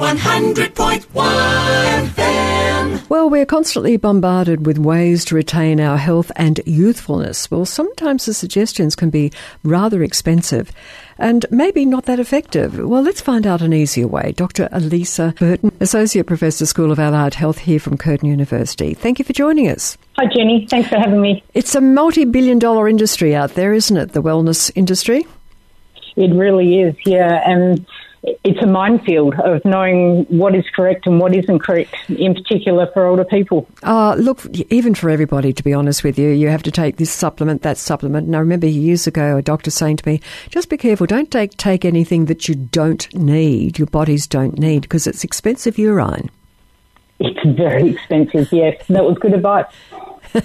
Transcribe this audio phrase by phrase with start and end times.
[0.00, 1.04] 100.1
[2.14, 3.10] FM.
[3.10, 7.50] Well, we're constantly bombarded with ways to retain our health and youthfulness.
[7.50, 9.30] Well, sometimes the suggestions can be
[9.62, 10.72] rather expensive
[11.18, 12.78] and maybe not that effective.
[12.78, 14.32] Well, let's find out an easier way.
[14.32, 14.70] Dr.
[14.72, 18.94] Elissa Burton, Associate Professor, School of Allied Health here from Curtin University.
[18.94, 19.98] Thank you for joining us.
[20.16, 20.66] Hi, Jenny.
[20.66, 21.44] Thanks for having me.
[21.52, 24.12] It's a multi billion dollar industry out there, isn't it?
[24.12, 25.26] The wellness industry?
[26.16, 27.42] It really is, yeah.
[27.46, 27.84] And
[28.22, 33.06] it's a minefield of knowing what is correct and what isn't correct, in particular for
[33.06, 33.66] older people.
[33.82, 37.10] Uh, look, even for everybody, to be honest with you, you have to take this
[37.10, 38.26] supplement, that supplement.
[38.26, 41.56] And I remember years ago a doctor saying to me, just be careful, don't take,
[41.56, 46.30] take anything that you don't need, your bodies don't need, because it's expensive urine.
[47.20, 48.82] It's very expensive, yes.
[48.88, 49.66] That was good advice.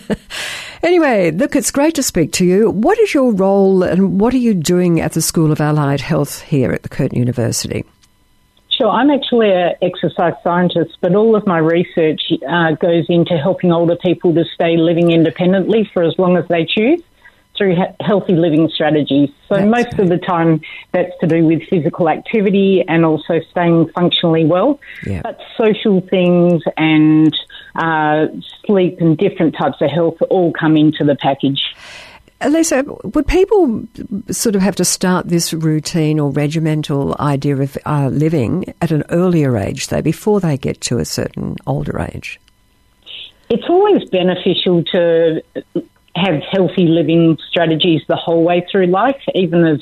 [0.85, 2.69] Anyway, look, it's great to speak to you.
[2.69, 6.43] What is your role and what are you doing at the School of Allied Health
[6.43, 7.83] here at the Curtin University?
[8.69, 13.71] Sure, I'm actually an exercise scientist, but all of my research uh, goes into helping
[13.71, 17.01] older people to stay living independently for as long as they choose
[17.57, 19.29] through healthy living strategies.
[19.47, 20.61] So that's most of the time
[20.91, 24.79] that's to do with physical activity and also staying functionally well.
[25.05, 25.21] Yeah.
[25.23, 27.35] But social things and
[27.75, 28.27] uh,
[28.65, 31.61] sleep and different types of health all come into the package.
[32.41, 33.87] Elissa, would people
[34.29, 39.03] sort of have to start this routine or regimental idea of uh, living at an
[39.09, 42.39] earlier age, though, before they get to a certain older age?
[43.49, 45.41] It's always beneficial to
[46.15, 49.81] have healthy living strategies the whole way through life, even as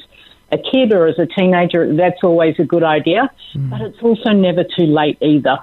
[0.51, 3.29] a kid or as a teenager, that's always a good idea.
[3.55, 3.69] Mm.
[3.69, 5.57] But it's also never too late either.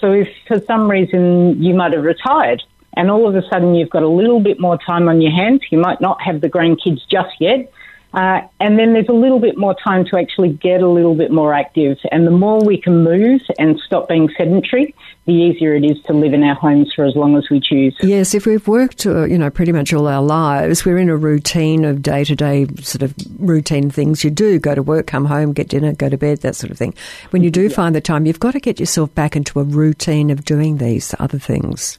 [0.00, 2.62] So if for some reason you might have retired
[2.96, 5.60] and all of a sudden you've got a little bit more time on your hands,
[5.70, 7.70] you might not have the grandkids just yet,
[8.14, 11.30] uh, and then there's a little bit more time to actually get a little bit
[11.30, 11.98] more active.
[12.10, 14.94] And the more we can move and stop being sedentary,
[15.26, 17.94] the easier it is to live in our homes for as long as we choose.
[18.00, 21.16] Yes, if we've worked, uh, you know, pretty much all our lives, we're in a
[21.16, 25.24] routine of day to day sort of routine things you do go to work, come
[25.24, 26.94] home, get dinner, go to bed, that sort of thing.
[27.30, 27.68] When you do yeah.
[27.68, 31.14] find the time, you've got to get yourself back into a routine of doing these
[31.18, 31.98] other things.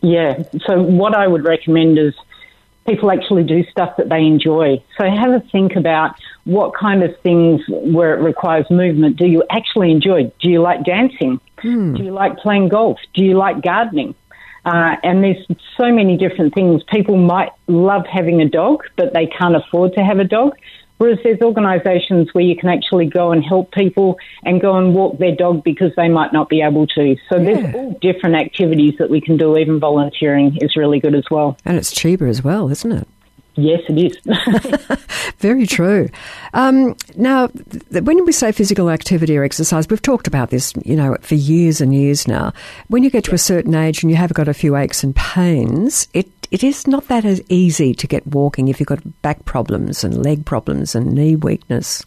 [0.00, 2.14] Yeah, so what I would recommend is
[2.88, 4.82] people actually do stuff that they enjoy.
[4.98, 9.44] So have a think about what kind of things where it requires movement do you
[9.50, 10.32] actually enjoy?
[10.40, 11.40] Do you like dancing?
[11.58, 11.94] Hmm.
[11.94, 12.98] Do you like playing golf?
[13.14, 14.14] Do you like gardening?
[14.64, 16.82] Uh, and there's so many different things.
[16.92, 20.56] People might love having a dog, but they can't afford to have a dog.
[20.98, 25.18] Whereas there's organisations where you can actually go and help people and go and walk
[25.18, 27.16] their dog because they might not be able to.
[27.28, 27.44] So yeah.
[27.44, 29.56] there's all different activities that we can do.
[29.56, 31.56] Even volunteering is really good as well.
[31.64, 33.08] And it's cheaper as well, isn't it?
[33.58, 34.96] Yes, it is.
[35.38, 36.08] Very true.
[36.54, 40.94] Um, now, th- when we say physical activity or exercise, we've talked about this, you
[40.94, 42.52] know, for years and years now.
[42.86, 45.14] When you get to a certain age and you have got a few aches and
[45.16, 49.44] pains, it it is not that as easy to get walking if you've got back
[49.44, 52.06] problems and leg problems and knee weakness.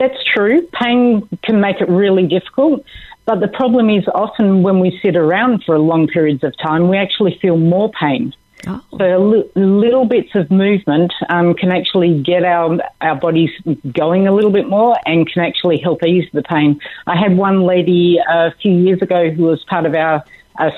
[0.00, 0.66] That's true.
[0.72, 2.84] Pain can make it really difficult.
[3.26, 6.98] But the problem is often when we sit around for long periods of time, we
[6.98, 8.34] actually feel more pain.
[8.66, 8.82] Oh.
[8.98, 13.50] So little bits of movement um, can actually get our our bodies
[13.92, 16.80] going a little bit more and can actually help ease the pain.
[17.06, 20.24] I had one lady a few years ago who was part of our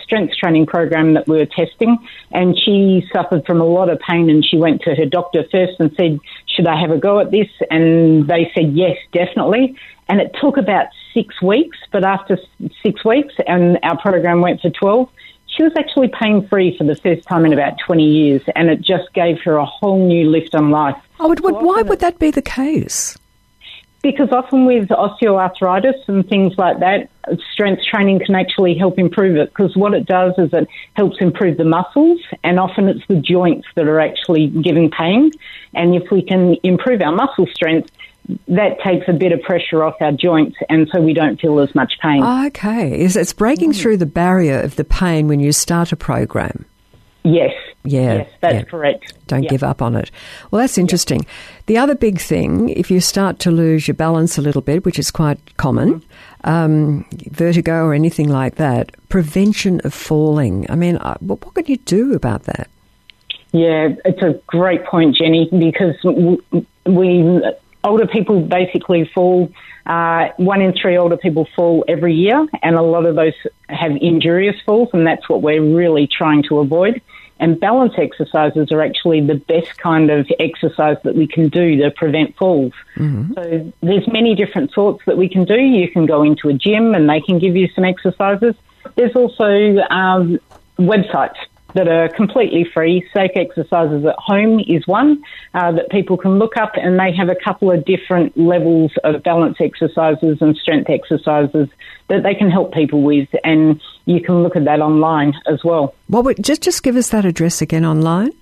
[0.03, 1.97] strength training program that we were testing,
[2.33, 4.29] and she suffered from a lot of pain.
[4.29, 7.31] And she went to her doctor first and said, "Should I have a go at
[7.31, 9.77] this?" And they said, "Yes, definitely."
[10.09, 12.39] And it took about six weeks, but after
[12.83, 15.09] six weeks, and our program went for twelve,
[15.59, 18.81] she was actually pain free for the first time in about 20 years, and it
[18.81, 20.97] just gave her a whole new lift on life.
[21.19, 23.19] Oh, would, why would that be the case?
[24.01, 27.11] Because often with osteoarthritis and things like that,
[27.53, 29.49] strength training can actually help improve it.
[29.49, 33.67] Because what it does is it helps improve the muscles, and often it's the joints
[33.75, 35.33] that are actually giving pain.
[35.75, 37.91] And if we can improve our muscle strength,
[38.47, 41.75] that takes a bit of pressure off our joints, and so we don't feel as
[41.75, 42.23] much pain.
[42.23, 43.81] Okay, it's breaking mm.
[43.81, 46.67] through the barrier of the pain when you start a program.
[47.29, 47.53] Yes.
[47.85, 48.15] Yeah.
[48.15, 48.63] Yes, that's yeah.
[48.63, 49.13] correct.
[49.27, 50.11] Don't give up on it.
[50.51, 51.27] Well, that's interesting.
[51.67, 54.99] The other big thing, if you start to lose your balance a little bit, which
[54.99, 56.03] is quite common,
[56.45, 60.67] um, vertigo or anything like that, prevention of falling.
[60.71, 62.69] I mean, uh, what, what can you do about that?
[63.53, 65.97] Yeah, it's a great point, Jenny, because
[66.87, 67.43] we
[67.85, 69.53] older people basically fall.
[69.87, 73.35] Uh, one in three older people fall every year, and a lot of those
[73.69, 77.01] have injurious falls, and that's what we're really trying to avoid.
[77.41, 81.91] And balance exercises are actually the best kind of exercise that we can do to
[81.93, 82.73] prevent falls.
[82.97, 83.35] Mm-hmm.
[83.35, 85.55] So there's many different sorts that we can do.
[85.55, 88.57] You can go into a gym and they can give you some exercises.
[88.97, 90.41] There's also um,
[90.79, 91.37] websites
[91.75, 93.07] that are completely free.
[93.15, 95.23] Safe Exercises at Home is one
[95.55, 99.23] uh, that people can look up, and they have a couple of different levels of
[99.23, 101.69] balance exercises and strength exercises
[102.09, 105.95] that they can help people with, and you can look at that online as well.
[106.09, 108.33] Well, just just give us that address again online.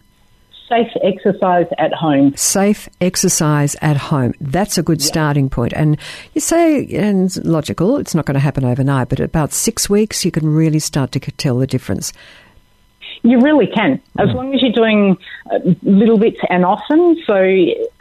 [0.69, 2.37] Safe exercise at home.
[2.37, 4.35] Safe exercise at home.
[4.41, 5.07] That's a good yep.
[5.07, 5.73] starting point.
[5.77, 5.97] And
[6.35, 10.33] you say, and logical, it's not going to happen overnight, but about six weeks, you
[10.33, 12.13] can really start to tell the difference.
[13.27, 15.19] You really can, as long as you're doing
[15.51, 17.21] uh, little bits and often.
[17.27, 17.35] So,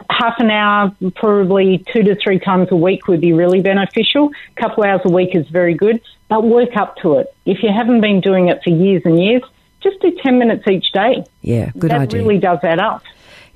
[0.08, 4.30] half an hour, probably two to three times a week would be really beneficial.
[4.56, 7.34] A couple hours a week is very good, but work up to it.
[7.44, 9.42] If you haven't been doing it for years and years,
[9.82, 11.24] just do 10 minutes each day.
[11.42, 12.20] Yeah, good that idea.
[12.20, 13.02] That really does add up.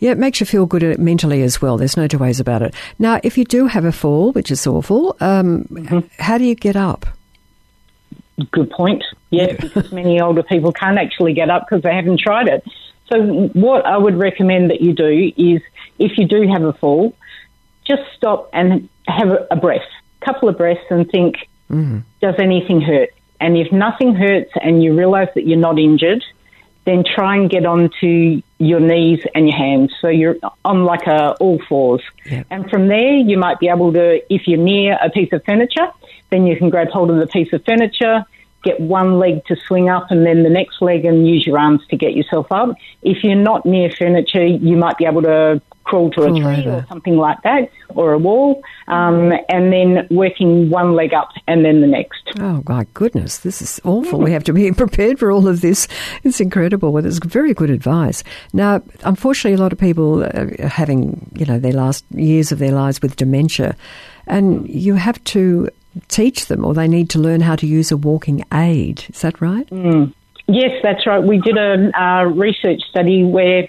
[0.01, 1.77] Yeah, it makes you feel good mentally as well.
[1.77, 2.75] There's no two ways about it.
[2.99, 6.01] Now, if you do have a fall, which is awful, um, mm-hmm.
[6.19, 7.07] how do you get up?
[8.51, 9.05] Good point.
[9.31, 12.65] Yes, because many older people can't actually get up because they haven't tried it.
[13.09, 15.63] So, what I would recommend that you do is
[15.99, 17.15] if you do have a fall,
[17.87, 19.87] just stop and have a, breath,
[20.21, 21.37] a couple of breaths, and think,
[21.71, 22.01] mm-hmm.
[22.21, 23.11] does anything hurt?
[23.41, 26.23] And if nothing hurts and you realize that you're not injured,
[26.85, 29.93] then try and get onto your knees and your hands.
[30.01, 32.03] So you're on like a all fours.
[32.27, 32.47] Yep.
[32.51, 35.89] And from there, you might be able to, if you're near a piece of furniture,
[36.31, 38.25] then you can grab hold of the piece of furniture,
[38.63, 41.81] get one leg to swing up and then the next leg and use your arms
[41.89, 42.71] to get yourself up.
[43.03, 46.87] If you're not near furniture, you might be able to crawl to a tree or
[46.89, 51.81] something like that or a wall um, and then working one leg up and then
[51.81, 52.23] the next.
[52.39, 53.39] Oh, my goodness.
[53.39, 54.21] This is awful.
[54.21, 55.89] We have to be prepared for all of this.
[56.23, 56.93] It's incredible.
[56.93, 58.23] Well, it's very good advice.
[58.53, 62.73] Now, unfortunately, a lot of people are having, you know, their last years of their
[62.73, 63.75] lives with dementia
[64.27, 65.69] and you have to
[66.09, 69.05] teach them or they need to learn how to use a walking aid.
[69.09, 69.69] Is that right?
[69.71, 70.15] Mm.
[70.47, 71.23] Yes, that's right.
[71.23, 73.69] We did a, research study where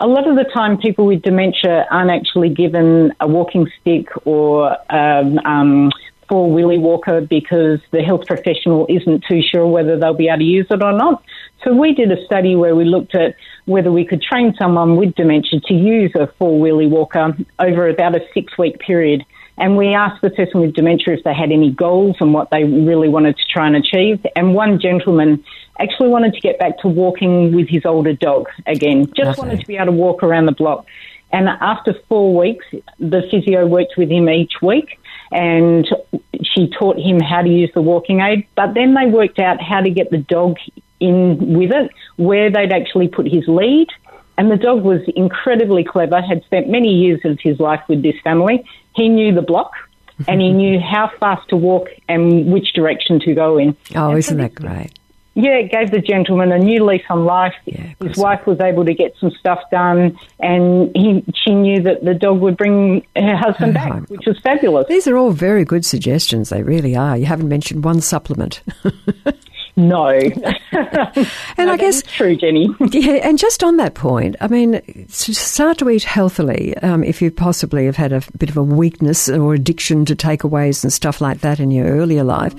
[0.00, 4.76] a lot of the time people with dementia aren't actually given a walking stick or
[4.92, 5.90] um, um,
[6.28, 10.44] four wheelie walker because the health professional isn't too sure whether they'll be able to
[10.44, 11.22] use it or not.
[11.64, 13.34] So we did a study where we looked at
[13.66, 18.16] whether we could train someone with dementia to use a four wheelie walker over about
[18.16, 19.24] a six week period.
[19.62, 22.64] And we asked the person with dementia if they had any goals and what they
[22.64, 24.26] really wanted to try and achieve.
[24.34, 25.44] And one gentleman
[25.78, 29.66] actually wanted to get back to walking with his older dog again, just wanted to
[29.66, 30.86] be able to walk around the block.
[31.30, 32.66] And after four weeks,
[32.98, 34.98] the physio worked with him each week
[35.30, 35.86] and
[36.42, 38.48] she taught him how to use the walking aid.
[38.56, 40.56] But then they worked out how to get the dog
[40.98, 43.86] in with it, where they'd actually put his lead.
[44.42, 48.16] And the dog was incredibly clever, had spent many years of his life with this
[48.24, 48.68] family.
[48.96, 49.70] He knew the block
[50.26, 53.76] and he knew how fast to walk and which direction to go in.
[53.94, 54.98] Oh, and isn't so that great?
[55.34, 57.54] Yeah, it gave the gentleman a new lease on life.
[57.66, 62.04] Yeah, His wife was able to get some stuff done, and he she knew that
[62.04, 64.88] the dog would bring her husband back, which was fabulous.
[64.88, 66.48] These are all very good suggestions.
[66.48, 67.16] They really are.
[67.16, 68.62] You haven't mentioned one supplement.
[69.82, 70.08] No.
[70.10, 70.32] and
[71.58, 72.68] no, I guess true, Jenny.
[72.92, 76.76] yeah, and just on that point, I mean, to start to eat healthily.
[76.78, 80.84] Um, if you possibly have had a bit of a weakness or addiction to takeaways
[80.84, 82.54] and stuff like that in your earlier life,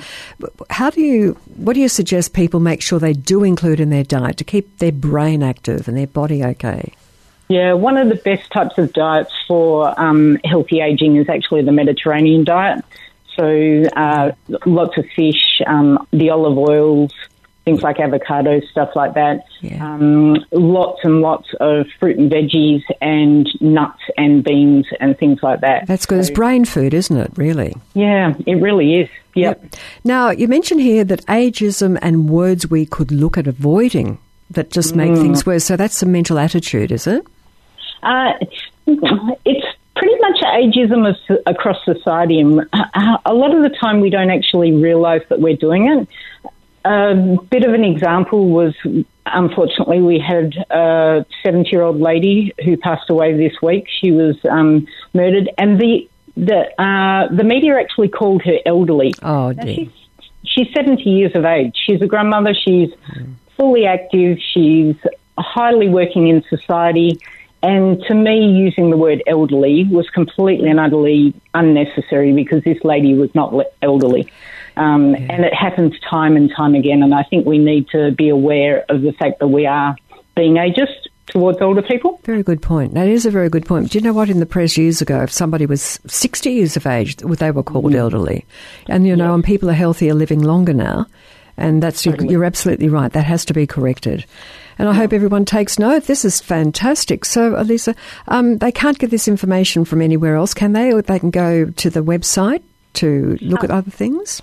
[0.69, 1.33] how do you?
[1.55, 4.79] What do you suggest people make sure they do include in their diet to keep
[4.79, 6.93] their brain active and their body okay?
[7.47, 11.71] Yeah, one of the best types of diets for um, healthy aging is actually the
[11.71, 12.83] Mediterranean diet.
[13.35, 14.31] So uh,
[14.65, 17.11] lots of fish, um, the olive oils,
[17.65, 19.45] things like avocados, stuff like that.
[19.61, 19.93] Yeah.
[19.93, 25.61] Um, lots and lots of fruit and veggies and nuts and beans and things like
[25.61, 25.87] that.
[25.87, 26.17] That's good.
[26.17, 27.75] So, it's brain food, isn't it, really?
[27.93, 29.09] Yeah, it really is.
[29.35, 29.59] Yep.
[29.61, 29.75] yep.
[30.03, 34.19] Now, you mentioned here that ageism and words we could look at avoiding
[34.51, 35.21] that just make mm.
[35.21, 35.63] things worse.
[35.65, 37.25] So that's a mental attitude, is it?
[38.03, 38.33] Uh,
[39.45, 39.65] it's
[40.23, 44.71] much ageism is across society, and uh, a lot of the time we don't actually
[44.71, 46.07] realise that we're doing it.
[46.85, 48.73] A bit of an example was,
[49.25, 53.87] unfortunately, we had a 70 year old lady who passed away this week.
[54.01, 59.13] She was um, murdered, and the the uh, the media actually called her elderly.
[59.21, 59.75] Oh, dear.
[59.75, 59.89] She's,
[60.43, 61.75] she's 70 years of age.
[61.85, 62.53] She's a grandmother.
[62.53, 63.33] She's mm.
[63.57, 64.39] fully active.
[64.53, 64.95] She's
[65.37, 67.19] highly working in society.
[67.63, 73.13] And to me, using the word elderly was completely and utterly unnecessary because this lady
[73.13, 74.29] was not elderly.
[74.75, 75.27] Um, yeah.
[75.29, 77.01] And it happens time and time again.
[77.01, 79.95] And I think we need to be aware of the fact that we are
[80.35, 82.19] being ageist towards older people.
[82.25, 82.95] Very good point.
[82.95, 83.91] That is a very good point.
[83.91, 84.29] Do you know what?
[84.29, 87.93] In the press years ago, if somebody was 60 years of age, they were called
[87.93, 87.95] mm.
[87.95, 88.45] elderly.
[88.87, 89.35] And, you know, yes.
[89.35, 91.05] and people are healthier living longer now.
[91.57, 92.29] And that's, totally.
[92.31, 93.11] you're absolutely right.
[93.11, 94.25] That has to be corrected.
[94.79, 96.05] And I hope everyone takes note.
[96.05, 97.25] This is fantastic.
[97.25, 97.95] So, Elissa,
[98.27, 100.91] um, they can't get this information from anywhere else, can they?
[100.91, 104.41] Or they can go to the website to look at other things?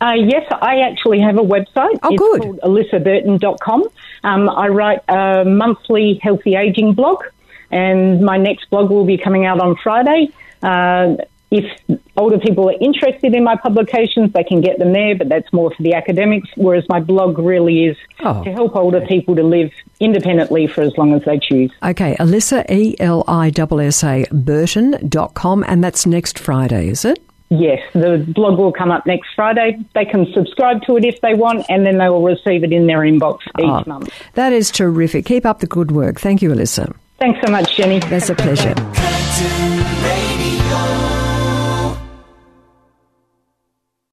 [0.00, 1.98] Uh, yes, I actually have a website.
[2.02, 2.42] Oh, it's good.
[2.42, 3.84] called elissaburton.com.
[4.24, 7.22] Um, I write a monthly healthy aging blog,
[7.70, 10.30] and my next blog will be coming out on Friday.
[10.62, 11.16] Uh,
[11.52, 11.64] if
[12.16, 15.70] older people are interested in my publications, they can get them there, but that's more
[15.74, 19.70] for the academics, whereas my blog really is oh, to help older people to live
[20.00, 21.72] independently for as long as they choose.
[21.82, 27.22] Okay, Elissa, E L I S A, Burton.com, and that's next Friday, is it?
[27.48, 29.78] Yes, the blog will come up next Friday.
[29.94, 32.86] They can subscribe to it if they want, and then they will receive it in
[32.86, 34.08] their inbox each oh, month.
[34.34, 35.26] That is terrific.
[35.26, 36.18] Keep up the good work.
[36.18, 36.94] Thank you, Elissa.
[37.18, 37.98] Thanks so much, Jenny.
[38.00, 38.74] That's a pleasure.